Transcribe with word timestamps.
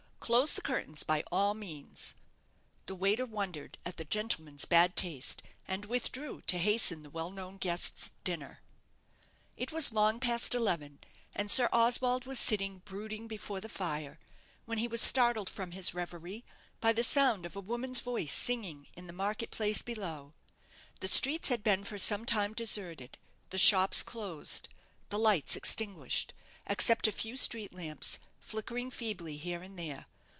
Close 0.21 0.53
the 0.53 0.61
curtains 0.61 1.03
by 1.03 1.23
all 1.31 1.53
means." 1.55 2.13
The 2.85 2.93
waiter 2.95 3.25
wondered 3.25 3.77
at 3.83 3.97
the 3.97 4.05
gentleman's 4.05 4.63
bad 4.65 4.95
taste, 4.95 5.41
and 5.67 5.83
withdrew 5.85 6.43
to 6.43 6.57
hasten 6.59 7.01
the 7.03 7.09
well 7.09 7.31
known 7.31 7.57
guest's 7.57 8.11
dinner. 8.23 8.61
It 9.57 9.71
was 9.73 9.91
long 9.91 10.19
past 10.21 10.53
eleven, 10.55 10.99
and 11.35 11.49
Sir 11.51 11.67
Oswald 11.73 12.23
was 12.25 12.39
sitting 12.39 12.77
brooding 12.85 13.27
before 13.27 13.59
the 13.59 13.67
fire, 13.67 14.19
when 14.65 14.77
he 14.77 14.87
was 14.87 15.01
startled 15.01 15.49
from 15.49 15.71
his 15.71 15.93
reverie 15.95 16.45
by 16.79 16.93
the 16.93 17.03
sound 17.03 17.45
of 17.45 17.55
a 17.57 17.59
woman's 17.59 17.99
voice 17.99 18.31
singing 18.31 18.87
in 18.95 19.07
the 19.07 19.13
market 19.13 19.49
place 19.51 19.81
below. 19.81 20.33
The 21.01 21.09
streets 21.09 21.49
had 21.49 21.63
been 21.63 21.83
for 21.83 21.97
some 21.97 22.25
time 22.25 22.53
deserted, 22.53 23.17
the 23.49 23.57
shops 23.57 24.01
closed, 24.03 24.69
the 25.09 25.19
lights 25.19 25.55
extinguished, 25.57 26.33
except 26.67 27.07
a 27.07 27.11
few 27.11 27.35
street 27.35 27.73
lamps, 27.73 28.19
flickering 28.39 28.91
feebly 28.91 29.35
here 29.37 29.61
and 29.61 29.77
there. 29.77 30.05